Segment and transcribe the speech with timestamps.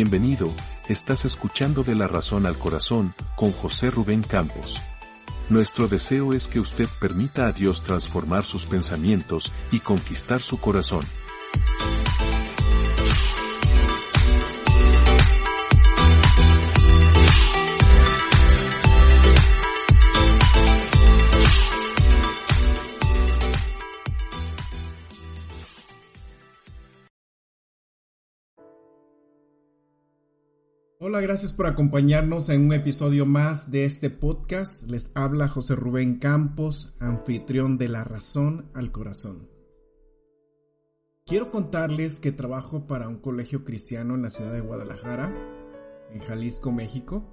[0.00, 0.52] Bienvenido,
[0.88, 4.80] estás escuchando de la razón al corazón, con José Rubén Campos.
[5.48, 11.04] Nuestro deseo es que usted permita a Dios transformar sus pensamientos y conquistar su corazón.
[31.10, 34.90] Hola, gracias por acompañarnos en un episodio más de este podcast.
[34.90, 39.48] Les habla José Rubén Campos, anfitrión de La Razón al Corazón.
[41.24, 45.34] Quiero contarles que trabajo para un colegio cristiano en la ciudad de Guadalajara,
[46.12, 47.24] en Jalisco, México.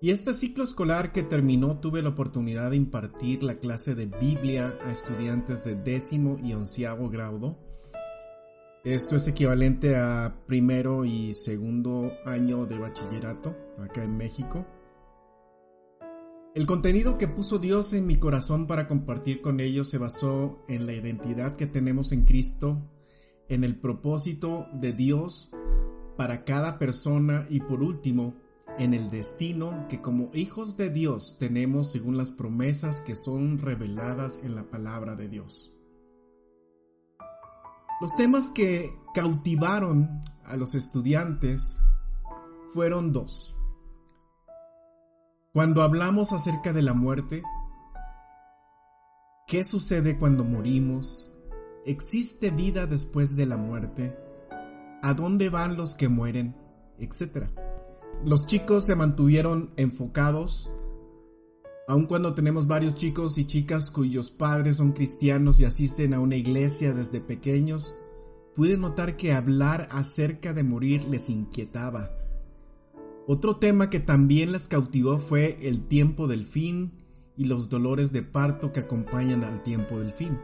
[0.00, 4.76] Y este ciclo escolar que terminó tuve la oportunidad de impartir la clase de Biblia
[4.84, 7.60] a estudiantes de décimo y onceavo grado
[8.84, 14.66] esto es equivalente a primero y segundo año de bachillerato acá en México.
[16.54, 20.86] El contenido que puso Dios en mi corazón para compartir con ellos se basó en
[20.86, 22.90] la identidad que tenemos en Cristo,
[23.48, 25.50] en el propósito de Dios
[26.16, 28.34] para cada persona y por último,
[28.78, 34.40] en el destino que como hijos de Dios tenemos según las promesas que son reveladas
[34.42, 35.81] en la palabra de Dios.
[38.02, 41.80] Los temas que cautivaron a los estudiantes
[42.74, 43.56] fueron dos.
[45.52, 47.44] Cuando hablamos acerca de la muerte,
[49.46, 51.32] ¿qué sucede cuando morimos?
[51.86, 54.18] ¿Existe vida después de la muerte?
[55.00, 56.56] ¿A dónde van los que mueren?
[56.98, 57.52] Etcétera.
[58.24, 60.72] Los chicos se mantuvieron enfocados
[61.92, 66.36] Aun cuando tenemos varios chicos y chicas cuyos padres son cristianos y asisten a una
[66.36, 67.94] iglesia desde pequeños,
[68.54, 72.10] pude notar que hablar acerca de morir les inquietaba.
[73.26, 76.96] Otro tema que también les cautivó fue el tiempo del fin
[77.36, 80.38] y los dolores de parto que acompañan al tiempo del fin.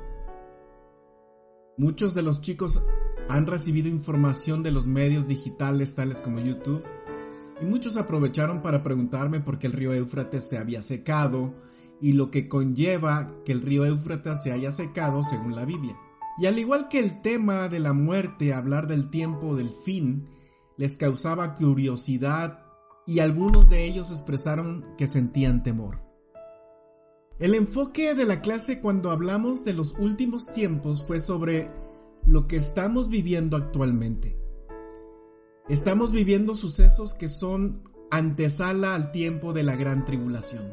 [1.79, 2.83] Muchos de los chicos
[3.31, 6.85] han recibido información de los medios digitales tales como YouTube
[7.61, 11.55] y muchos aprovecharon para preguntarme por qué el río Éufrates se había secado
[12.01, 15.99] y lo que conlleva que el río Éufrates se haya secado según la Biblia.
[16.39, 20.29] Y al igual que el tema de la muerte, hablar del tiempo del fin
[20.77, 22.65] les causaba curiosidad
[23.07, 26.01] y algunos de ellos expresaron que sentían temor.
[27.41, 31.71] El enfoque de la clase cuando hablamos de los últimos tiempos fue sobre
[32.25, 34.38] lo que estamos viviendo actualmente.
[35.69, 40.73] Estamos viviendo sucesos que son antesala al tiempo de la gran tribulación.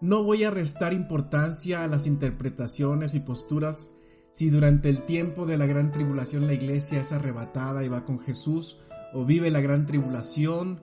[0.00, 3.96] No voy a restar importancia a las interpretaciones y posturas
[4.30, 8.20] si durante el tiempo de la gran tribulación la iglesia es arrebatada y va con
[8.20, 8.78] Jesús
[9.12, 10.80] o vive la gran tribulación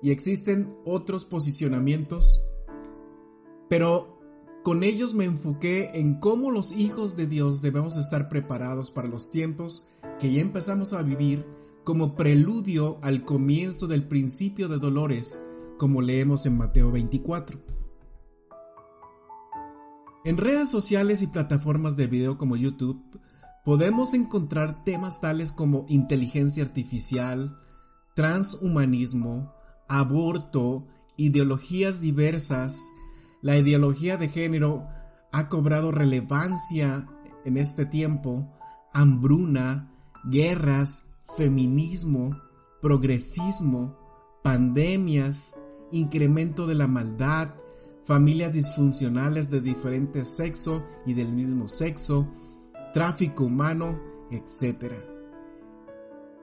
[0.00, 2.48] y existen otros posicionamientos,
[3.68, 4.20] pero
[4.62, 9.30] con ellos me enfoqué en cómo los hijos de Dios debemos estar preparados para los
[9.30, 9.88] tiempos
[10.20, 11.44] que ya empezamos a vivir
[11.84, 15.42] como preludio al comienzo del principio de dolores,
[15.78, 17.60] como leemos en Mateo 24.
[20.24, 23.00] En redes sociales y plataformas de video como YouTube,
[23.64, 27.58] podemos encontrar temas tales como inteligencia artificial,
[28.14, 29.54] transhumanismo,
[29.88, 30.86] aborto,
[31.16, 32.90] ideologías diversas.
[33.42, 34.86] La ideología de género
[35.32, 37.06] ha cobrado relevancia
[37.44, 38.52] en este tiempo,
[38.92, 39.92] hambruna,
[40.24, 42.36] guerras, feminismo,
[42.80, 43.96] progresismo,
[44.42, 45.56] pandemias,
[45.92, 47.54] incremento de la maldad,
[48.02, 52.28] familias disfuncionales de diferente sexo y del mismo sexo,
[52.92, 54.00] tráfico humano,
[54.30, 54.92] etc.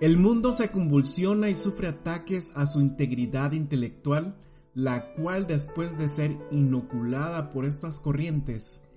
[0.02, 4.38] El mundo se convulsiona y sufre ataques a su integridad intelectual,
[4.74, 8.90] la cual después de ser inoculada por estas corrientes,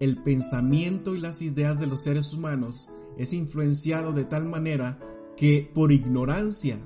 [0.00, 4.98] el pensamiento y las ideas de los seres humanos es influenciado de tal manera
[5.36, 6.78] que por ignorancia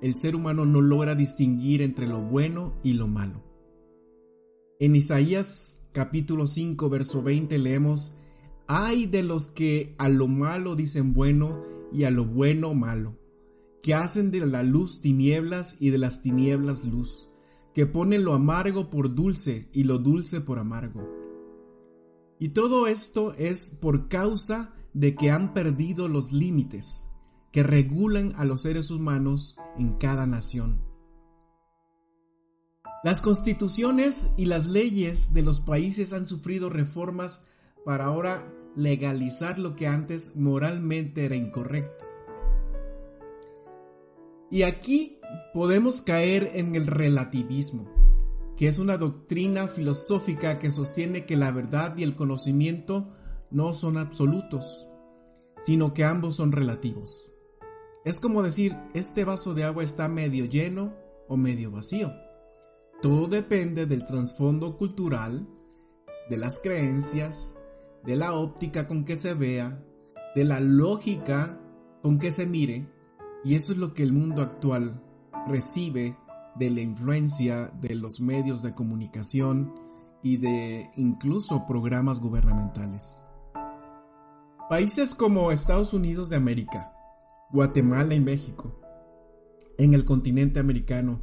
[0.00, 3.44] el ser humano no logra distinguir entre lo bueno y lo malo.
[4.78, 8.16] En Isaías capítulo 5 verso 20 leemos,
[8.66, 11.60] Ay de los que a lo malo dicen bueno
[11.92, 13.18] y a lo bueno malo,
[13.82, 17.28] que hacen de la luz tinieblas y de las tinieblas luz,
[17.74, 21.06] que ponen lo amargo por dulce y lo dulce por amargo.
[22.38, 27.10] Y todo esto es por causa de que han perdido los límites
[27.52, 30.82] que regulan a los seres humanos en cada nación.
[33.02, 37.46] Las constituciones y las leyes de los países han sufrido reformas
[37.84, 42.04] para ahora legalizar lo que antes moralmente era incorrecto.
[44.50, 45.18] Y aquí
[45.54, 47.88] podemos caer en el relativismo,
[48.56, 53.12] que es una doctrina filosófica que sostiene que la verdad y el conocimiento
[53.50, 54.86] no son absolutos,
[55.64, 57.32] sino que ambos son relativos.
[58.04, 60.94] Es como decir, este vaso de agua está medio lleno
[61.28, 62.12] o medio vacío.
[63.02, 65.46] Todo depende del trasfondo cultural,
[66.30, 67.58] de las creencias,
[68.02, 69.84] de la óptica con que se vea,
[70.34, 71.60] de la lógica
[72.02, 72.90] con que se mire,
[73.44, 75.02] y eso es lo que el mundo actual
[75.46, 76.16] recibe
[76.56, 79.74] de la influencia de los medios de comunicación
[80.22, 83.22] y de incluso programas gubernamentales.
[84.70, 86.94] Países como Estados Unidos de América,
[87.52, 88.80] Guatemala y México,
[89.76, 91.22] en el continente americano,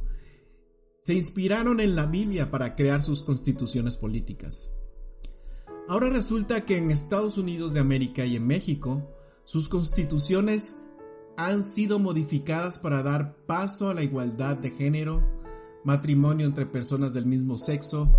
[1.02, 4.74] se inspiraron en la Biblia para crear sus constituciones políticas.
[5.88, 9.10] Ahora resulta que en Estados Unidos de América y en México,
[9.44, 10.76] sus constituciones
[11.38, 15.26] han sido modificadas para dar paso a la igualdad de género,
[15.82, 18.14] matrimonio entre personas del mismo sexo.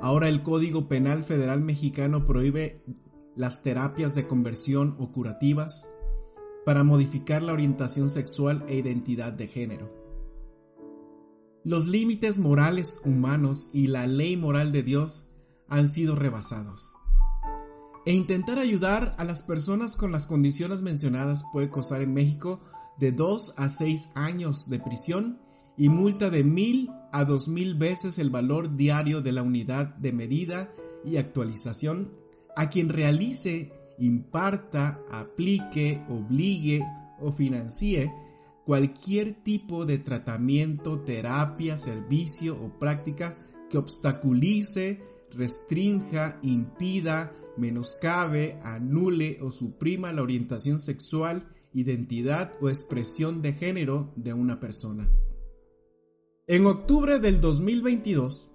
[0.00, 2.84] Ahora el Código Penal Federal Mexicano prohíbe
[3.34, 5.88] las terapias de conversión o curativas
[6.64, 10.00] para modificar la orientación sexual e identidad de género.
[11.64, 15.32] Los límites morales humanos y la ley moral de Dios
[15.68, 16.96] han sido rebasados.
[18.06, 22.60] E intentar ayudar a las personas con las condiciones mencionadas puede costar en México
[22.98, 25.40] de 2 a 6 años de prisión
[25.76, 30.12] y multa de mil a dos mil veces el valor diario de la unidad de
[30.12, 30.70] medida
[31.04, 32.12] y actualización
[32.56, 36.82] a quien realice, imparta, aplique, obligue
[37.20, 38.10] o financie
[38.64, 43.36] cualquier tipo de tratamiento, terapia, servicio o práctica
[43.68, 45.00] que obstaculice,
[45.32, 54.34] restrinja, impida, menoscabe, anule o suprima la orientación sexual, identidad o expresión de género de
[54.34, 55.10] una persona.
[56.46, 58.50] En octubre del 2022,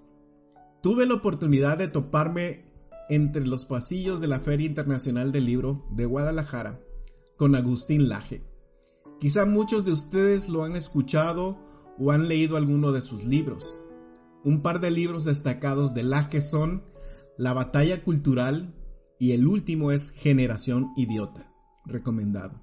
[0.82, 2.65] tuve la oportunidad de toparme
[3.08, 6.80] entre los pasillos de la Feria Internacional del Libro de Guadalajara
[7.36, 8.44] con Agustín Laje.
[9.20, 11.58] Quizá muchos de ustedes lo han escuchado
[11.98, 13.78] o han leído alguno de sus libros.
[14.44, 16.84] Un par de libros destacados de Laje son
[17.38, 18.74] La batalla cultural
[19.18, 21.52] y el último es Generación Idiota,
[21.84, 22.62] recomendado.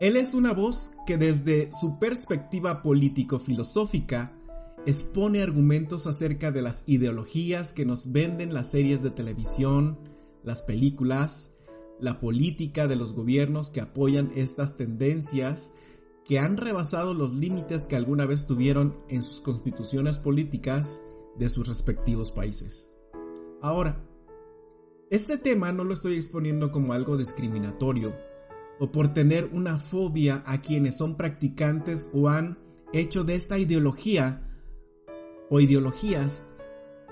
[0.00, 4.36] Él es una voz que desde su perspectiva político-filosófica
[4.86, 9.98] expone argumentos acerca de las ideologías que nos venden las series de televisión,
[10.42, 11.56] las películas,
[12.00, 15.72] la política de los gobiernos que apoyan estas tendencias
[16.24, 21.02] que han rebasado los límites que alguna vez tuvieron en sus constituciones políticas
[21.38, 22.92] de sus respectivos países.
[23.60, 24.06] Ahora,
[25.10, 28.16] este tema no lo estoy exponiendo como algo discriminatorio
[28.80, 32.58] o por tener una fobia a quienes son practicantes o han
[32.92, 34.53] hecho de esta ideología
[35.54, 36.46] o ideologías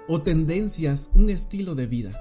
[0.08, 2.20] o tendencias un estilo de vida.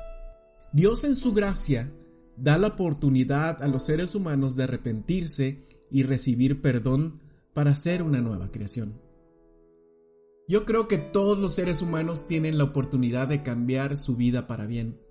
[0.71, 1.91] Dios en su gracia
[2.37, 7.21] da la oportunidad a los seres humanos de arrepentirse y recibir perdón
[7.55, 9.01] para ser una nueva creación.
[10.47, 14.67] Yo creo que todos los seres humanos tienen la oportunidad de cambiar su vida para
[14.67, 15.01] bien.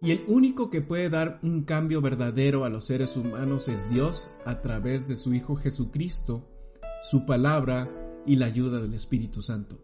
[0.00, 4.30] Y el único que puede dar un cambio verdadero a los seres humanos es Dios
[4.46, 6.48] a través de su Hijo Jesucristo,
[7.02, 7.90] su palabra
[8.26, 9.83] y la ayuda del Espíritu Santo.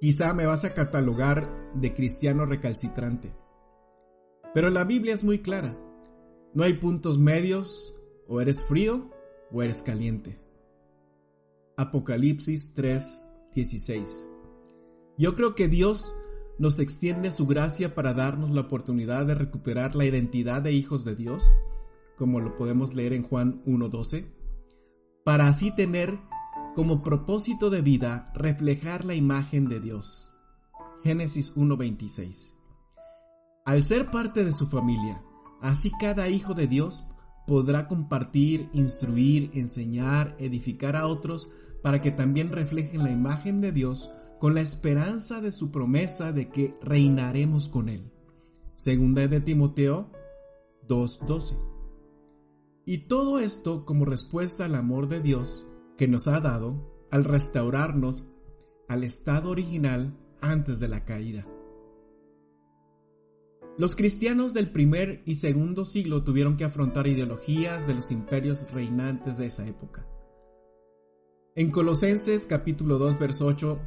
[0.00, 3.34] Quizá me vas a catalogar de cristiano recalcitrante.
[4.54, 5.76] Pero la Biblia es muy clara.
[6.54, 7.94] No hay puntos medios,
[8.28, 9.10] o eres frío
[9.50, 10.38] o eres caliente.
[11.76, 14.30] Apocalipsis 3:16.
[15.16, 16.14] Yo creo que Dios
[16.58, 21.16] nos extiende su gracia para darnos la oportunidad de recuperar la identidad de hijos de
[21.16, 21.56] Dios,
[22.16, 24.26] como lo podemos leer en Juan 1.12,
[25.24, 26.18] para así tener
[26.78, 30.32] como propósito de vida reflejar la imagen de Dios.
[31.02, 32.54] Génesis 1.26.
[33.64, 35.20] Al ser parte de su familia,
[35.60, 37.08] así cada hijo de Dios
[37.48, 41.48] podrá compartir, instruir, enseñar, edificar a otros
[41.82, 44.08] para que también reflejen la imagen de Dios
[44.38, 48.12] con la esperanza de su promesa de que reinaremos con Él.
[48.76, 50.12] Segunda de Timoteo
[50.86, 51.58] 2.12.
[52.86, 55.67] Y todo esto como respuesta al amor de Dios
[55.98, 58.32] que nos ha dado al restaurarnos
[58.88, 61.46] al estado original antes de la caída.
[63.76, 69.36] Los cristianos del primer y segundo siglo tuvieron que afrontar ideologías de los imperios reinantes
[69.38, 70.06] de esa época.
[71.54, 73.78] En Colosenses capítulo 2 verso 8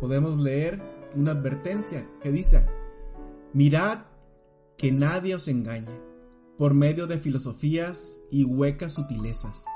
[0.00, 0.82] podemos leer
[1.14, 2.66] una advertencia que dice,
[3.52, 4.06] mirad
[4.76, 5.96] que nadie os engañe
[6.58, 9.66] por medio de filosofías y huecas sutilezas,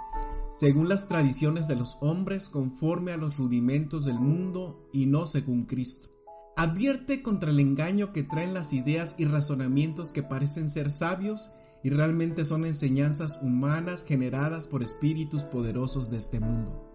[0.59, 5.65] según las tradiciones de los hombres, conforme a los rudimentos del mundo y no según
[5.65, 6.11] Cristo.
[6.57, 11.51] Advierte contra el engaño que traen las ideas y razonamientos que parecen ser sabios
[11.83, 16.89] y realmente son enseñanzas humanas generadas por espíritus poderosos de este mundo.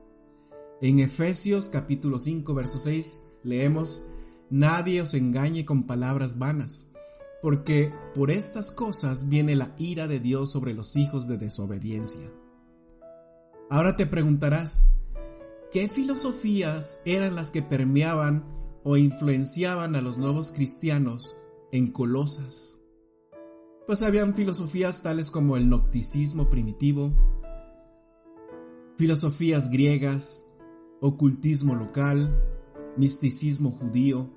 [0.81, 4.05] En Efesios capítulo 5 verso 6 leemos,
[4.49, 6.91] Nadie os engañe con palabras vanas,
[7.41, 12.31] porque por estas cosas viene la ira de Dios sobre los hijos de desobediencia.
[13.71, 14.91] Ahora te preguntarás,
[15.71, 18.43] ¿qué filosofías eran las que permeaban
[18.83, 21.37] o influenciaban a los nuevos cristianos
[21.71, 22.79] en Colosas?
[23.85, 27.13] Pues habían filosofías tales como el nocticismo primitivo,
[28.97, 30.47] filosofías griegas,
[30.99, 32.43] ocultismo local,
[32.97, 34.31] misticismo judío.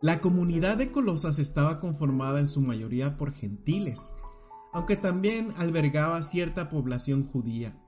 [0.00, 4.12] La comunidad de Colosas estaba conformada en su mayoría por gentiles,
[4.76, 7.82] aunque también albergaba cierta población judía,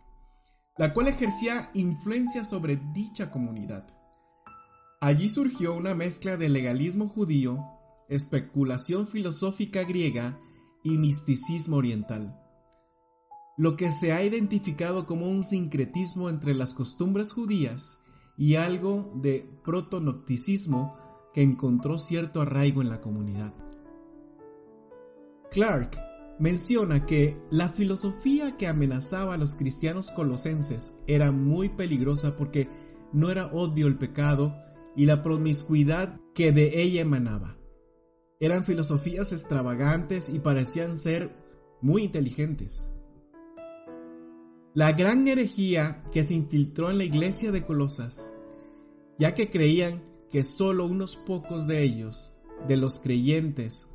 [0.79, 3.87] la cual ejercía influencia sobre dicha comunidad.
[4.99, 7.63] Allí surgió una mezcla de legalismo judío,
[8.09, 10.41] especulación filosófica griega
[10.83, 12.41] y misticismo oriental,
[13.59, 17.99] lo que se ha identificado como un sincretismo entre las costumbres judías
[18.39, 20.97] y algo de protonocticismo
[21.35, 23.53] que encontró cierto arraigo en la comunidad.
[25.51, 26.08] Clark
[26.39, 32.69] menciona que la filosofía que amenazaba a los cristianos colosenses era muy peligrosa porque
[33.13, 34.57] no era obvio el pecado
[34.97, 37.57] y la promiscuidad que de ella emanaba.
[38.41, 41.35] Eran filosofías extravagantes y parecían ser
[41.81, 42.91] muy inteligentes.
[44.75, 48.35] La gran herejía que se infiltró en la iglesia de Colosas,
[49.19, 52.37] ya que creían que solo unos pocos de ellos,
[52.69, 53.89] de los creyentes,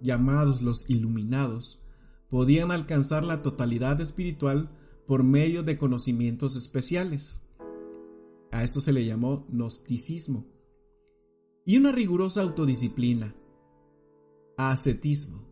[0.00, 1.82] llamados los iluminados,
[2.28, 4.70] podían alcanzar la totalidad espiritual
[5.06, 7.44] por medio de conocimientos especiales.
[8.52, 10.46] A esto se le llamó gnosticismo.
[11.64, 13.34] Y una rigurosa autodisciplina,
[14.56, 15.46] ascetismo.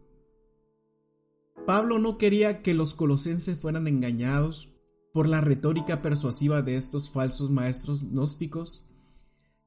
[1.67, 4.77] Pablo no quería que los colosenses fueran engañados
[5.13, 8.89] por la retórica persuasiva de estos falsos maestros gnósticos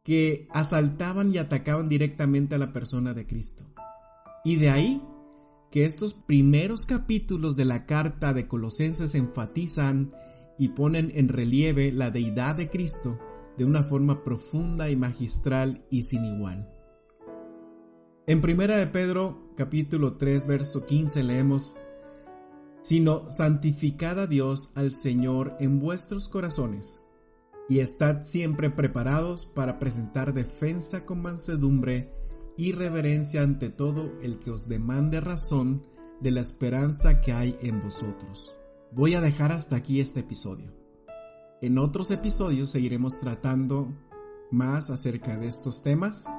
[0.03, 3.65] que asaltaban y atacaban directamente a la persona de Cristo.
[4.45, 5.01] Y de ahí
[5.71, 10.09] que estos primeros capítulos de la carta de Colosenses enfatizan
[10.57, 13.19] y ponen en relieve la deidad de Cristo
[13.57, 16.69] de una forma profunda y magistral y sin igual.
[18.25, 21.77] En primera de Pedro, capítulo 3, verso 15 leemos,
[22.81, 27.05] sino santificad a Dios al Señor en vuestros corazones,
[27.67, 32.11] y estad siempre preparados para presentar defensa con mansedumbre
[32.59, 35.81] y reverencia ante todo el que os demande razón
[36.19, 38.53] de la esperanza que hay en vosotros.
[38.91, 40.69] Voy a dejar hasta aquí este episodio.
[41.61, 43.95] En otros episodios seguiremos tratando
[44.51, 46.29] más acerca de estos temas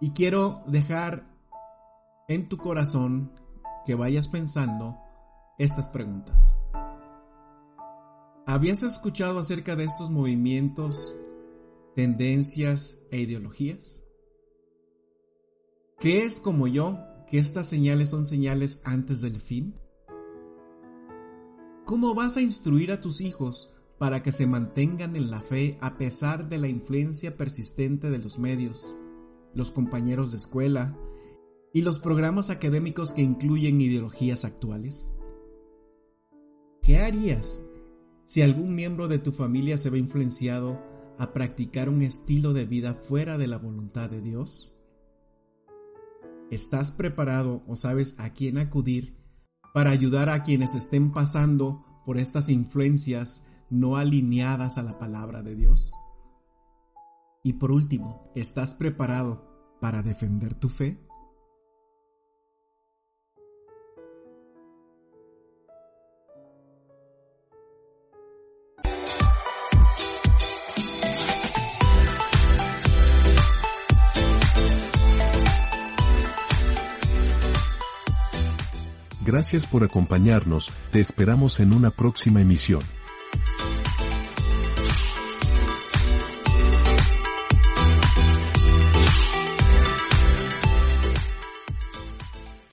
[0.00, 1.36] y quiero dejar
[2.28, 3.32] en tu corazón
[3.84, 4.96] que vayas pensando
[5.58, 6.58] estas preguntas.
[8.46, 11.12] ¿Habías escuchado acerca de estos movimientos,
[11.96, 14.05] tendencias e ideologías?
[15.98, 19.74] ¿Crees como yo que estas señales son señales antes del fin?
[21.86, 25.96] ¿Cómo vas a instruir a tus hijos para que se mantengan en la fe a
[25.96, 28.98] pesar de la influencia persistente de los medios,
[29.54, 30.98] los compañeros de escuela
[31.72, 35.14] y los programas académicos que incluyen ideologías actuales?
[36.82, 37.62] ¿Qué harías
[38.26, 40.78] si algún miembro de tu familia se ve influenciado
[41.16, 44.75] a practicar un estilo de vida fuera de la voluntad de Dios?
[46.50, 49.16] ¿Estás preparado o sabes a quién acudir
[49.74, 55.56] para ayudar a quienes estén pasando por estas influencias no alineadas a la palabra de
[55.56, 55.92] Dios?
[57.42, 61.05] Y por último, ¿estás preparado para defender tu fe?
[79.36, 82.80] Gracias por acompañarnos, te esperamos en una próxima emisión.